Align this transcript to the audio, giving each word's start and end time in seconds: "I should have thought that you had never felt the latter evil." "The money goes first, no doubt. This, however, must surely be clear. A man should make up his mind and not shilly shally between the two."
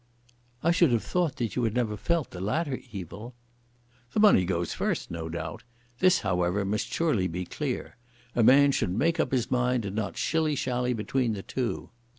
"I 0.63 0.71
should 0.71 0.91
have 0.93 1.03
thought 1.03 1.35
that 1.35 1.55
you 1.55 1.63
had 1.63 1.75
never 1.75 1.95
felt 1.95 2.31
the 2.31 2.41
latter 2.41 2.79
evil." 2.91 3.35
"The 4.13 4.19
money 4.19 4.45
goes 4.45 4.73
first, 4.73 5.11
no 5.11 5.29
doubt. 5.29 5.61
This, 5.99 6.21
however, 6.21 6.65
must 6.65 6.91
surely 6.91 7.27
be 7.27 7.45
clear. 7.45 7.97
A 8.35 8.41
man 8.41 8.71
should 8.71 8.89
make 8.97 9.19
up 9.19 9.31
his 9.31 9.51
mind 9.51 9.85
and 9.85 9.95
not 9.95 10.17
shilly 10.17 10.55
shally 10.55 10.93
between 10.93 11.33
the 11.33 11.43
two." 11.43 11.91